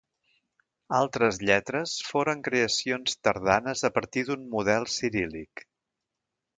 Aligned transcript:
Altres 0.99 1.39
lletres 1.49 1.93
foren 2.07 2.43
creacions 2.49 3.21
tardanes 3.29 3.87
a 3.91 3.95
partir 4.01 4.27
d'un 4.31 4.51
model 4.59 4.93
ciríl·lic. 4.99 5.69